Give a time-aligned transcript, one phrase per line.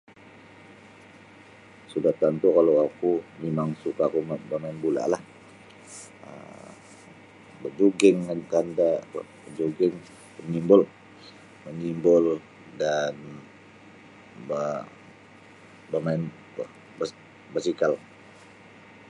[1.91, 3.11] Sudah tontu' kalau oku
[3.41, 5.21] mimang suka' oku ba bamain bula'lah
[6.27, 6.73] um
[7.61, 8.89] bajuging antad da
[9.57, 9.95] juging
[10.37, 10.81] manyimbul
[11.63, 12.23] manyimbul
[12.81, 13.15] dan
[14.49, 14.63] ba
[15.91, 16.21] bamain
[17.53, 17.93] basikal.